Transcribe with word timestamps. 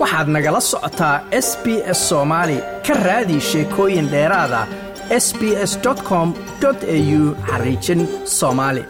waxaad 0.00 0.28
nagala 0.34 0.60
socotaa 0.70 1.16
s 1.46 1.48
b 1.62 1.66
s 1.98 2.00
soomaali 2.08 2.58
ka 2.86 2.94
raadi 3.06 3.36
sheekooyin 3.50 4.08
dheeraada 4.12 4.60
s 5.24 5.26
b 5.38 5.40
s 5.70 5.72
com 6.08 6.28
au 6.64 7.20
xariijin 7.50 8.00
soomaali 8.38 8.82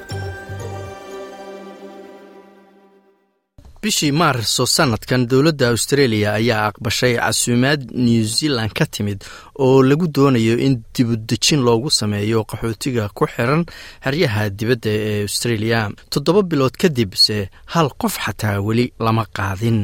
bishii 3.82 4.12
maarso 4.20 4.62
sanadkan 4.76 5.22
dowladda 5.31 5.67
australia 5.74 6.28
ayaa 6.40 6.65
aqbashay 6.71 7.15
casuumaad 7.17 7.81
new 8.06 8.22
zealand 8.37 8.72
ka 8.79 8.85
timid 8.95 9.21
oo 9.65 9.79
lagu 9.90 10.06
doonayo 10.17 10.54
in 10.67 10.74
dibudejin 10.95 11.61
loogu 11.67 11.90
sameeyo 12.01 12.40
qaxootiga 12.51 13.04
ku 13.17 13.24
xiran 13.33 13.63
xeryaha 14.04 14.42
dibadda 14.58 14.90
ee 15.11 15.22
australia. 15.27 15.81
Toddoba 16.12 16.42
bilood 16.51 16.74
kadibse 16.83 17.37
hal 17.73 17.88
qof 18.01 18.15
xataa 18.24 18.56
weli 18.66 18.87
lama 19.05 19.24
qaadin 19.37 19.79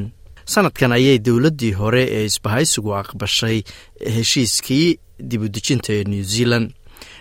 sanadkan 0.46 0.92
ayay 0.98 1.18
dowladdii 1.26 1.72
hore 1.80 2.02
ee 2.16 2.24
isbahaysigu 2.30 2.90
aqbashay 3.02 3.58
heshiiskii 4.16 4.98
dibudejinta 5.30 5.92
ee 5.92 6.04
new 6.04 6.22
zealand. 6.22 6.70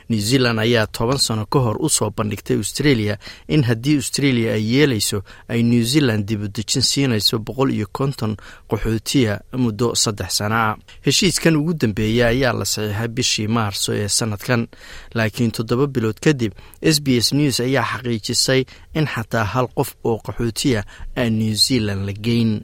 New 0.09 0.19
zealand 0.21 0.59
ayaa 0.59 0.87
toban 0.87 1.17
sano 1.17 1.45
ka 1.45 1.59
hor 1.59 1.77
u 1.81 1.89
soo 1.89 2.09
bandhigtay 2.17 2.57
australia 2.57 3.17
in 3.47 3.63
haddii 3.63 3.95
australia 3.97 4.53
ay 4.53 4.63
yeelayso 4.75 5.23
ay 5.49 5.63
new 5.63 5.83
zealand 5.83 6.25
dibudejin 6.29 6.81
siinayso 6.81 7.39
boqol 7.39 7.71
iyo 7.73 7.87
konton 7.91 8.37
qaxootiya 8.69 9.41
muddo 9.57 9.95
saddex 9.95 10.29
sana 10.37 10.57
ah. 10.69 10.77
Heshiiskan 11.05 11.55
ugu 11.55 11.73
dambeeya 11.73 12.27
ayaa 12.27 12.53
la 12.53 12.65
saxiixay 12.65 13.07
bishii 13.07 13.47
maarso 13.47 13.93
ee 13.93 14.07
sanadkan 14.07 14.67
laakiin 15.17 15.51
toddoba 15.51 15.87
bilood 15.87 16.19
kadib 16.21 16.53
s 16.81 17.01
b 17.01 17.07
s 17.17 17.33
news 17.33 17.59
ayaa 17.59 17.83
xaqiijisay 17.83 18.61
in 18.93 19.05
xataa 19.07 19.43
hal 19.53 19.67
qof 19.77 19.95
oo 20.03 20.17
qaxootiya 20.25 20.83
aan 21.17 21.33
new 21.39 21.53
zealand 21.55 22.05
la 22.05 22.13
geyn 22.13 22.61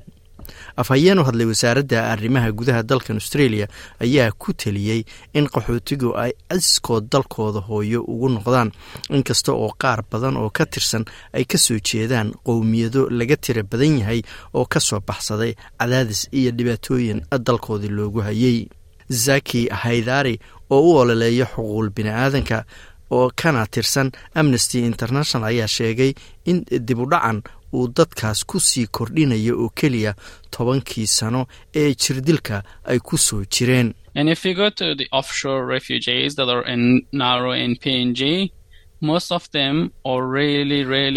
afhayeen 0.78 1.20
u 1.20 1.24
hadlay 1.24 1.46
wasaaradda 1.52 2.12
arrimaha 2.12 2.52
gudaha 2.52 2.84
dalkan 2.84 3.16
australia 3.22 3.68
ayaa 4.00 4.32
ku 4.32 4.54
teliyey 4.54 5.04
in 5.34 5.46
qaxootigu 5.48 6.16
ay 6.18 6.32
casiskood 6.50 7.10
dalkooda 7.12 7.60
hooyo 7.60 8.02
ugu 8.08 8.30
noqdaan. 8.30 8.72
Inkasta 9.10 9.52
oo 9.54 9.72
qaar 9.82 10.04
badan 10.12 10.38
oo 10.38 10.50
ka 10.50 10.66
tirsan 10.66 11.06
ay 11.34 11.46
ka 11.46 11.58
soo 11.58 11.80
jeedaan 11.80 12.32
qowmiyado 12.46 13.10
laga 13.10 13.38
tira 13.38 13.64
badan 13.64 14.00
yahay 14.00 14.22
oo 14.54 14.66
ka 14.66 14.80
soo 14.80 15.00
baxsaday 15.08 15.56
cadaadis 15.80 16.28
iyo 16.32 16.52
dhibaatooyin 16.52 17.22
dalkoodii 17.48 17.90
loogu 17.90 18.22
hayay. 18.22 18.68
Zaki 19.10 19.68
haydari 19.70 20.40
oo 20.70 20.82
u 20.82 20.96
ololeeya 20.98 21.46
xuquuqul 21.46 21.90
bini-aadanka 21.96 22.64
oo 23.16 23.28
kana 23.42 23.66
tirsan 23.74 24.12
amnesty 24.40 24.80
international 24.92 25.48
ayaa 25.52 25.68
sheegay 25.78 26.12
in 26.50 26.58
dibudhacan 26.88 27.40
uu 27.74 27.88
dadkaas 27.98 28.40
ku 28.50 28.58
sii 28.60 28.88
kordhinaya 28.96 29.54
oo 29.56 29.70
keliya 29.80 30.12
tobankii 30.54 31.08
sano 31.18 31.42
ee 31.82 31.92
jirdilka 32.02 32.64
ay 32.92 33.00
ku 33.08 33.16
soo 33.18 33.44
jireen 33.54 33.90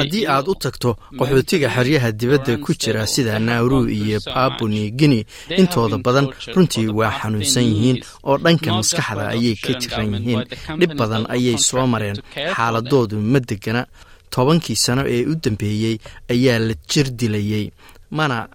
haddii 0.01 0.27
aad 0.35 0.47
u 0.53 0.55
tagto 0.65 0.91
qaxootiga 1.19 1.69
xeryaha 1.77 2.09
dibadda 2.21 2.53
ku 2.65 2.71
jira 2.83 3.07
sida 3.07 3.39
nauru 3.39 3.79
iyo 3.99 4.19
babuni 4.35 4.91
guinea. 4.99 5.25
Intooda 5.61 5.97
badan 6.07 6.27
runtii 6.55 6.89
waa 6.99 7.13
xanuunsan 7.19 7.65
yihiin 7.71 7.99
oo 8.29 8.37
dhanka 8.45 8.69
maskaxda 8.79 9.25
ayay 9.35 9.55
ka 9.65 9.73
jiran 9.81 10.09
yihiin. 10.15 10.43
dhib 10.81 10.93
badan 11.01 11.25
ayay 11.35 11.59
soo 11.59 11.87
mareen. 11.93 12.17
xaaladoodu 12.57 13.17
ma 13.33 13.39
degana 13.49 13.83
tobankii 14.35 14.77
sano 14.85 15.03
ee 15.15 15.23
u 15.33 15.35
dambeeyey 15.43 15.97
ayaa 16.33 16.59
la 16.69 16.75
jir 16.91 17.07
dilayey 17.19 17.67
mana 18.11 18.49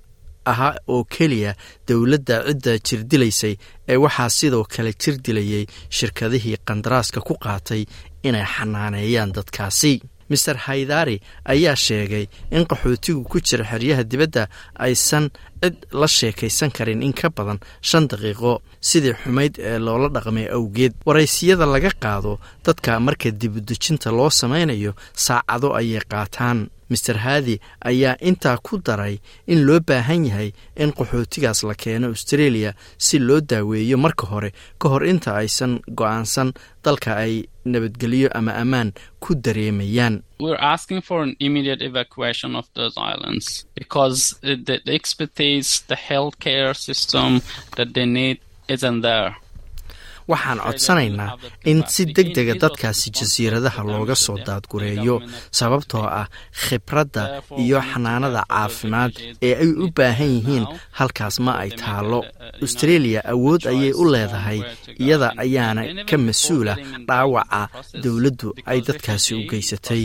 aha 0.52 0.70
oo 0.94 1.04
keliya 1.14 1.52
dowladda 1.88 2.36
cidda 2.48 2.72
jirdilaysay 2.88 3.56
ee 3.92 3.98
waxaa 4.04 4.30
sidoo 4.38 4.64
kale 4.74 4.92
jir 5.02 5.16
dilayey 5.26 5.66
shirkadihii 5.98 6.58
qandaraaska 6.68 7.20
ku 7.28 7.34
qaatay 7.44 7.84
inay 8.28 8.46
xanaaneeyaan 8.56 9.32
dadkaasi. 9.38 9.94
Master 10.32 10.58
haydari 10.66 11.16
ayaa 11.54 11.76
sheegay 11.86 12.26
in 12.56 12.64
qaxootigu 12.70 13.24
ku 13.32 13.38
jira 13.48 13.66
xeryaha 13.72 14.04
dibadda 14.12 14.44
aysan 14.86 15.26
cid 15.62 15.76
la 16.00 16.08
sheekaysan 16.08 16.70
karin 16.78 17.02
in 17.08 17.14
ka 17.20 17.30
badan 17.38 17.58
shan 17.90 18.06
daqiiqo 18.12 18.52
sidii 18.90 19.16
xumayd 19.24 19.54
ee 19.70 19.80
loola 19.86 20.08
dhaqmay 20.16 20.46
awgeed. 20.58 20.94
Waraysiyada 21.08 21.66
laga 21.74 21.92
qaado 22.04 22.38
dadka 22.66 23.00
marka 23.00 23.30
dibudejinta 23.42 24.12
loo 24.18 24.30
samaynayo 24.30 24.92
saacado 25.26 25.74
ayay 25.80 26.02
qaataan 26.12 26.60
master 26.90 27.18
haadi 27.26 27.56
ayaa 27.90 28.16
intaa 28.30 28.58
ku 28.68 28.78
daray 28.88 29.16
in 29.48 29.60
loo 29.68 29.80
baahan 29.90 30.26
yahay 30.30 30.50
in 30.84 30.92
qaxootigaas 30.98 31.64
la 31.70 31.76
keeno 31.84 32.08
australia 32.14 32.74
si 32.98 33.20
loo 33.20 33.42
daaweeyo 33.52 33.98
marka 34.06 34.26
hore 34.32 34.50
ka 34.82 34.90
hor 34.90 35.04
inta 35.12 35.36
aysan 35.42 35.74
go'aansan 36.00 36.50
dalka 36.84 37.12
ay 37.24 37.34
nabadgelyo 37.66 38.30
ama 38.38 38.52
ammaan 38.62 38.90
ku 39.24 39.36
dareemayaan 39.46 40.16
waxaan 50.32 50.60
codsanaynaa 50.66 51.32
in 51.72 51.80
si 51.94 52.04
deg 52.16 52.28
dega 52.36 52.54
dadkaasi 52.64 53.08
jasiiradaha 53.18 53.82
looga 53.92 54.16
soo 54.26 54.38
daadgureeyo 54.48 55.16
sababtoo 55.60 56.06
ah 56.22 56.28
khibradda 56.64 57.24
iyo 57.64 57.80
xanaanada 57.92 58.42
caafimaad 58.52 59.14
ee 59.48 59.54
ay 59.64 59.72
u 59.84 59.88
baahan 59.98 60.32
yihiin 60.36 60.66
halkaas 61.00 61.36
ma 61.46 61.52
ay 61.64 61.70
taallo. 61.82 62.20
Australia 62.66 63.20
awood 63.34 63.62
ayay 63.72 63.92
u 64.02 64.04
leedahay 64.14 64.60
iyada 65.04 65.28
ayaana 65.44 65.82
ka 66.10 66.18
mas'uula 66.28 66.74
dhaawaca 67.08 67.62
dowladdu 68.04 68.50
ay 68.72 68.80
dadkaasi 68.88 69.32
u 69.40 69.42
geysatay. 69.52 70.04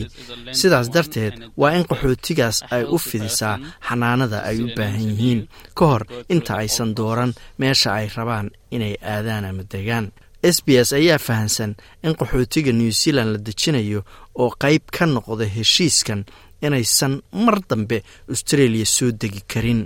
Sidaas 0.59 0.89
darteed 0.95 1.35
waa 1.61 1.73
in 1.79 1.85
qaxootigaas 1.91 2.57
ay 2.75 2.83
u 2.95 2.99
fidisaa 3.09 3.57
xanaanada 3.89 4.39
ay 4.51 4.57
u 4.65 4.67
baahan 4.77 5.05
yihiin. 5.11 5.41
Ka 5.79 5.85
hor 5.91 6.03
inta 6.35 6.53
aysan 6.63 6.91
dooran 6.99 7.33
meesha 7.61 7.91
ay 7.99 8.07
rabaan 8.17 8.47
inay 8.75 8.95
aadaan 9.13 9.45
ama 9.45 9.63
degaan. 9.73 10.07
S 10.55 10.57
b 10.67 10.77
s 10.87 10.93
ayaa 10.93 11.19
fahamsan 11.19 11.73
in 12.05 12.13
qaxootiga 12.19 12.73
new 12.73 12.91
zealand 13.01 13.31
la 13.33 13.39
dejinayo 13.47 14.01
oo 14.43 14.51
qayb 14.63 14.83
ka 14.97 15.07
noqda 15.07 15.45
heshiiskan 15.57 16.25
inaysan 16.67 17.15
mar 17.45 17.57
dambe 17.69 18.03
australia 18.29 18.85
soo 18.87 19.11
degi 19.21 19.41
karin. 19.53 19.83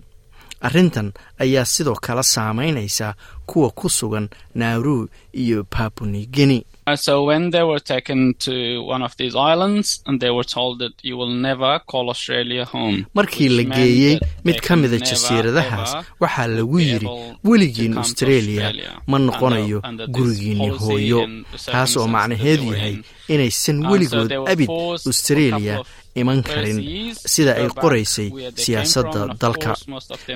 Arrintan 0.66 1.12
ayaa 1.38 1.64
sidoo 1.64 1.94
kale 2.02 2.22
saameynaysa 2.22 3.14
kuwa 3.46 3.70
ku 3.70 3.88
sugan 3.88 4.26
nauru 4.54 5.08
iyo 5.32 5.58
babuni 5.72 6.26
guinea 12.96 13.06
markii 13.14 13.48
la 13.48 13.62
geeyey 13.76 14.18
mid 14.44 14.58
ka 14.66 14.76
mida 14.76 14.98
jasiiradahaas 14.98 15.90
waxaa 16.20 16.46
lagu 16.46 16.78
yidhi 16.80 17.08
weligiin 17.44 17.98
australia 17.98 18.72
ma 19.06 19.18
noqonayo 19.18 19.78
gurigiinni 20.16 20.68
hooyo. 20.68 21.20
taas 21.72 21.96
oo 21.96 22.06
macnaheedu 22.14 22.64
yahay 22.74 22.96
inaysan 23.28 23.86
weligood 23.90 24.32
abid 24.52 24.70
australia 25.10 25.74
iman 26.20 26.40
karin 26.42 26.78
sida 27.14 27.52
ay 27.60 27.68
qoraysay 27.80 28.28
siyaasadda 28.62 29.20
dalka. 29.40 29.72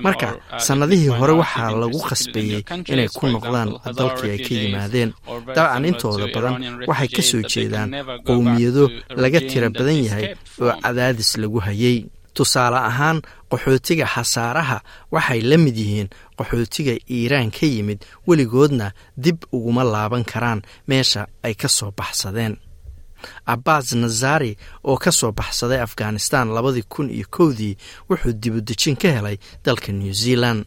marka 0.07 0.29
sannadihii 0.67 1.13
hore 1.19 1.33
waxaa 1.43 1.71
lagu 1.83 1.99
khasbeeyey 2.09 2.63
inay 2.93 3.09
ku 3.17 3.25
noqdaan 3.27 3.69
dalkii 3.99 4.31
ay 4.35 4.41
ka 4.47 4.53
yimaadeen. 4.63 5.11
dabcan 5.57 5.85
intooda 5.91 6.27
badan 6.35 6.55
waxay 6.89 7.09
ka 7.17 7.23
soo 7.23 7.43
jeedaan 7.53 7.89
qowmiyado 8.27 8.85
laga 9.23 9.41
tira 9.49 9.69
badan 9.71 9.99
yahay 10.07 10.27
oo 10.63 10.73
cadaadis 10.83 11.31
lagu 11.43 11.59
hayay. 11.67 11.99
Tusaale 12.33 12.81
ahaan 12.91 13.19
qaxootiga 13.51 14.07
xasaaraha 14.15 14.79
waxay 15.15 15.41
la 15.51 15.57
mid 15.65 15.77
yihiin 15.77 16.09
qaxootiga 16.39 16.95
iiraan 17.17 17.51
ka 17.57 17.67
yimid 17.75 18.01
weligoodna 18.27 18.87
dib 19.25 19.39
uguma 19.57 19.85
laaban 19.85 20.25
karaan 20.25 20.61
meesha 20.89 21.23
ay 21.45 21.55
ka 21.61 21.69
soo 21.69 21.93
baxsadeen 21.99 22.57
abbas 23.47 23.93
nazari 23.93 24.57
oo 24.85 24.97
ka 24.97 25.13
soo 25.13 25.33
baxsaday 25.33 25.81
afghanistan 25.81 26.49
labadii 26.55 26.83
kun 26.89 27.11
iyo 27.11 27.27
kowdii 27.31 27.77
wuxuu 28.11 28.33
dibudejin 28.33 28.97
ka 28.97 29.09
helay 29.13 29.37
dalka 29.65 29.93
new 29.93 30.13
zealand. 30.13 30.65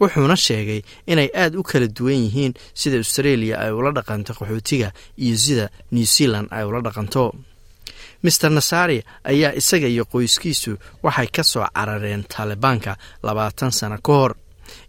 Wuxuuna 0.00 0.36
sheegay 0.36 0.82
inay 1.06 1.28
aad 1.34 1.54
u 1.56 1.62
kala 1.62 1.86
duwan 1.86 2.14
yihiin 2.24 2.54
sida 2.74 2.96
australia 2.96 3.58
ay 3.60 3.70
ula 3.72 3.90
dhaqanto 3.92 4.32
qaxootiga 4.38 4.92
iyo 5.18 5.36
sida 5.36 5.68
new 5.92 6.04
zealand 6.04 6.48
ay 6.50 6.64
ula 6.64 6.80
dhaqanto. 6.80 7.34
Master 8.22 8.50
nasari 8.50 9.02
ayaa 9.24 9.52
isaga 9.54 9.86
iyo 9.88 10.04
qoyskiisu 10.04 10.78
waxay 11.02 11.26
ka 11.26 11.42
soo 11.44 11.66
carareen 11.74 12.24
taalibaanka 12.24 12.96
labaatan 13.22 13.70
sano 13.70 13.98
ka 13.98 14.12
hor 14.12 14.32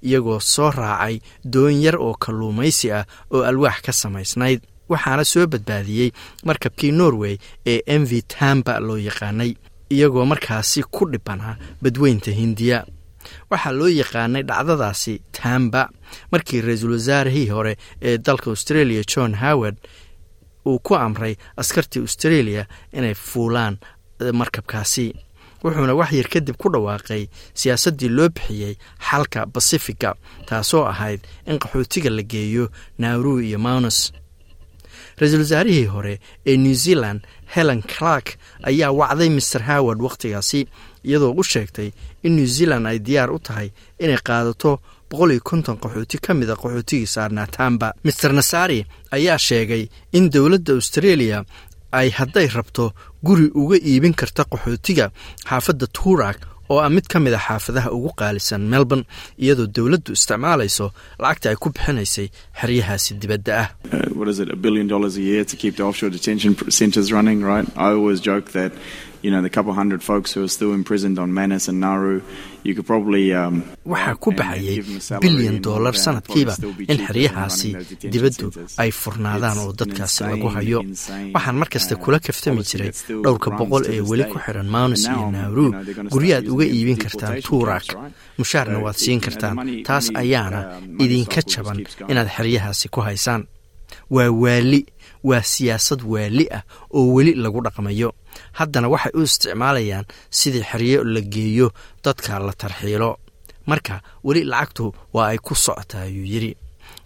iyagoo 0.01 0.39
soo 0.39 0.71
raacay 0.71 1.19
doon 1.43 1.81
yar 1.83 1.95
oo 1.97 2.13
kalluumaysi 2.13 2.91
ah 2.91 3.05
oo 3.33 3.43
alwaax 3.43 3.81
ka 3.85 3.91
samaysnayd 3.93 4.61
waxaana 4.89 5.23
soo 5.25 5.45
badbaadiyey 5.47 6.09
markabkii 6.45 6.91
norway 6.91 7.37
ee 7.65 7.81
m 7.99 8.05
v 8.05 8.21
tamba 8.21 8.79
loo 8.79 8.97
yaqaanay 8.97 9.51
iyagoo 9.89 10.25
markaasi 10.25 10.83
ku 10.83 11.05
dhibanaa 11.11 11.55
badweynta 11.81 12.31
hindiya. 12.31 12.85
Waxaa 13.51 13.71
loo 13.79 13.87
yaqaanay 14.01 14.43
dhacdadaasi 14.43 15.13
tamba 15.31 15.89
markii 16.31 16.61
ra'iisul 16.61 16.91
wasaarihii 16.95 17.47
hore 17.49 17.73
ee 18.01 18.17
dalka 18.17 18.49
australia 18.49 19.03
john 19.13 19.35
howard 19.35 19.77
uu 20.65 20.79
ku 20.79 20.95
amray 20.95 21.35
askartii 21.57 21.99
australia 22.01 22.65
inay 22.93 23.13
fuulaan 23.13 23.77
markabkaasi. 24.33 25.13
Wuxuuna 25.63 25.93
wax 25.97 26.11
yar 26.13 26.27
kadib 26.29 26.55
ku 26.57 26.69
dhawaaqay 26.69 27.27
siyaasaddii 27.53 28.09
loo 28.09 28.29
bixiyey 28.29 28.75
xalka 29.09 29.45
basifiga 29.45 30.13
taasoo 30.45 30.85
ahayd 30.85 31.21
in 31.47 31.57
qaxootiga 31.59 32.09
la 32.09 32.21
geeyo 32.23 32.69
nauru 32.97 33.39
iyo 33.41 33.57
maunus 33.59 34.13
ra'iisul 35.19 35.39
wasaarihii 35.45 35.85
hore 35.93 36.13
ee 36.45 36.57
new 36.57 36.73
zealand 36.73 37.21
helen 37.55 37.81
clark 37.93 38.27
ayaa 38.69 38.91
wacday 38.99 39.29
master 39.29 39.61
howard 39.69 40.01
wakhtigaasi 40.01 40.67
iyadoo 41.07 41.31
u 41.41 41.43
sheegtay 41.43 41.89
in 42.23 42.35
new 42.35 42.45
zealand 42.45 42.85
ay 42.87 42.99
diyaar 42.99 43.31
u 43.31 43.39
tahay 43.39 43.69
inay 43.99 44.17
qaadato 44.27 44.71
boqol 45.09 45.31
iyo 45.31 45.41
konton 45.49 45.77
qaxooti 45.83 46.17
ka 46.25 46.33
mid 46.33 46.49
a 46.49 46.55
qaxootigii 46.61 47.07
saarnaa 47.15 47.47
tamba 47.57 47.93
master 48.03 48.31
nasari 48.33 48.79
ayaa 49.11 49.37
sheegay 49.47 49.83
in 50.17 50.29
dowladda 50.29 50.73
australia 50.73 51.37
ay 51.91 52.09
hadday 52.17 52.47
rabto 52.47 52.85
guri 53.23 53.47
uga 53.61 53.77
iibin 53.89 54.13
karta 54.13 54.43
qaxootiga 54.51 55.05
xaafadda 55.49 55.87
tuurak 55.97 56.37
oo 56.71 56.79
ah 56.85 56.89
mid 56.95 57.05
ka 57.11 57.17
mid 57.25 57.33
a 57.33 57.41
xaafadaha 57.47 57.89
ugu 57.97 58.09
qaalisan 58.19 58.61
melbourne 58.73 59.05
iyadoo 59.43 59.67
dowladdu 59.75 60.11
isticmaalayso 60.17 60.85
lacagta 61.23 61.47
ay 61.51 61.57
ku 61.61 61.67
bixinaysay 61.75 62.27
xeryahaasi 62.59 63.11
dibadda 63.21 63.51
ah. 63.63 63.67
Waxaa 73.91 74.15
ku 74.23 74.29
baxayay 74.39 74.79
bilyan 75.23 75.57
dollar 75.67 75.93
sanadkiiba 76.05 76.53
in 76.91 76.99
xeryahaasi 77.07 77.69
dibaddu 78.13 78.47
ay 78.83 78.91
furnaadaan 79.01 79.57
oo 79.63 79.71
dadkaasi 79.79 80.21
lagu 80.31 80.47
hayo. 80.55 80.79
waxaan 81.35 81.55
mar 81.61 81.69
kasta 81.73 81.95
kula 82.03 82.19
kaftami 82.19 82.61
jiray 82.69 82.91
dhowrka 83.23 83.49
boqol 83.59 83.83
ee 83.93 84.01
weli 84.09 84.25
ku 84.31 84.37
xiran 84.45 84.67
maunus 84.75 85.03
iyo 85.11 85.31
nauru. 85.31 85.67
guryaad 86.13 86.45
uga 86.57 86.65
iibin 86.65 86.97
kartaan 86.97 87.37
tuurak 87.45 87.85
mushaarna 88.41 88.77
waad 88.85 88.97
siin 89.03 89.21
kartaan. 89.21 89.55
taas 89.87 90.05
ayaana 90.21 90.59
idinka 91.03 91.41
jaban 91.51 91.79
inaad 92.11 92.29
xeryahaasi 92.35 92.87
ku 92.89 92.99
haysaan. 93.07 93.43
Waa 94.15 94.29
waali 94.43 94.81
waa 95.29 95.43
siyaasad 95.53 96.01
waali 96.13 96.45
ah 96.57 96.63
oo 96.97 97.13
weli 97.15 97.33
lagu 97.43 97.59
dhaqmayo. 97.65 98.09
Haddana 98.59 98.87
waxay 98.93 99.13
u 99.19 99.21
isticmaalayaan 99.27 100.05
sidii 100.39 100.65
xeryo 100.71 100.99
la 101.13 101.21
geeyo 101.33 101.67
dadka 102.03 102.39
la 102.39 102.53
tarxiilo. 102.61 103.11
Marka 103.69 104.01
weli 104.27 104.41
lacagtu 104.51 104.85
waa 105.15 105.27
ay 105.31 105.37
ku 105.45 105.53
socotaa 105.55 106.01
ayuu 106.09 106.25
yidhi 106.33 106.51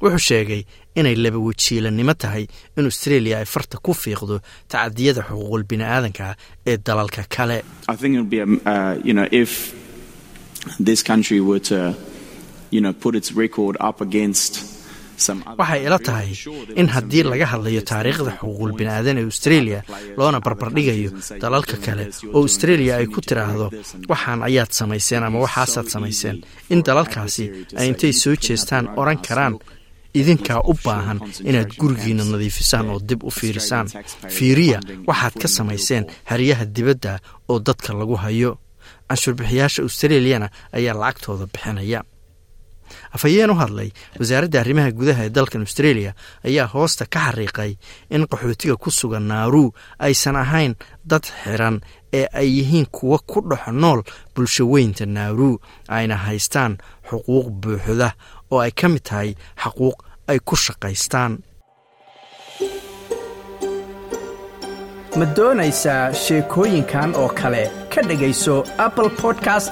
wuxuu 0.02 0.24
sheegay 0.30 0.62
inay 1.00 1.16
laba 1.24 1.40
wajiilanimo 1.48 2.14
tahay 2.24 2.46
in 2.78 2.86
australia 2.92 3.36
ay 3.42 3.46
farta 3.54 3.78
ku 3.86 3.92
fiiqdo 4.04 4.36
tacadiyada 4.72 5.22
xuquuqul 5.30 5.64
bini'aadanka 5.72 6.36
ee 6.72 6.78
dalalka 6.88 7.22
kale 7.36 7.58
waxay 15.60 15.82
ila 15.88 16.00
tahay 16.08 16.30
in 16.82 16.88
haddii 16.96 17.24
laga 17.32 17.46
hadlayo 17.54 17.82
taariikhda 17.92 18.32
xuquuqul 18.40 18.72
bini'aadan 18.80 19.18
ee 19.22 19.26
australia 19.32 19.80
loona 20.18 20.40
barbardhigayo 20.46 21.10
dalalka 21.44 21.76
kale 21.86 22.06
oo 22.36 22.42
australia 22.48 22.94
ay 23.00 23.06
ku 23.14 23.20
tiraahdo 23.28 23.66
waxaan 24.12 24.40
ayaad 24.50 24.72
samayseen 24.80 25.24
ama 25.28 25.38
waxaasaad 25.46 25.88
samayseen 25.96 26.38
in 26.74 26.80
dalalkaasi 26.88 27.46
ay 27.80 27.88
intay 27.92 28.14
soo 28.22 28.36
jeestaan 28.46 28.86
odhan 29.00 29.20
karaan 29.28 29.56
idinkaa 30.20 30.60
u 30.72 30.74
baahan 30.86 31.20
inaad 31.50 31.70
gurigiina 31.80 32.24
nadiifisaan 32.32 32.88
oo 32.94 33.00
dib 33.10 33.22
u 33.30 33.32
fiirisaan. 33.38 33.88
Fiiriya 34.36 34.80
waxaad 35.10 35.36
ka 35.42 35.48
samayseen 35.58 36.04
haryaha 36.32 36.66
dibadda 36.76 37.14
oo 37.52 37.60
dadka 37.68 37.92
lagu 38.00 38.16
hayo. 38.24 38.52
Canshuurbixiyaasha 39.10 39.82
australiyana 39.88 40.48
ayaa 40.78 40.96
lacagtooda 41.02 41.46
bixinaya 41.54 42.00
afhayeen 43.16 43.50
u 43.54 43.56
hadlay 43.62 43.90
wasaaradda 44.20 44.60
arrimaha 44.62 44.92
gudaha 44.92 45.24
ee 45.26 45.30
dalkan 45.30 45.62
australia 45.68 46.12
ayaa 46.48 46.68
hoosta 46.74 47.06
ka 47.14 47.20
xariiqay 47.28 47.72
in 48.16 48.24
qaxootiga 48.32 48.76
ku 48.84 48.92
sugan 48.92 49.26
naaru 49.32 49.74
aysan 50.00 50.36
ahayn 50.36 50.76
dad 51.06 51.24
xiran 51.44 51.82
ee 52.14 52.26
ay 52.34 52.48
yihiin 52.58 52.86
kuwa 52.92 53.20
ku 53.32 53.42
dhex 53.50 53.68
nool 53.84 54.02
bulsho 54.36 54.64
weynta 54.74 55.06
naaru 55.06 55.60
ayna 55.88 56.16
haystaan 56.26 56.78
xuquuq 57.10 57.48
buuxda 57.62 58.10
oo 58.52 58.60
ay 58.60 58.72
ka 58.72 58.88
mid 58.90 59.04
tahay 59.04 59.36
xaquuq 59.64 59.98
ay 60.32 60.40
ku 60.48 60.56
shaqaystaan. 60.56 61.34
Ma 65.20 65.26
doonaysaa 65.38 66.14
sheekooyinkan 66.24 67.16
oo 67.22 67.30
kale 67.40 67.64
ka 67.94 68.02
dhegayso 68.08 68.56
apple 68.86 69.10
podcast 69.22 69.72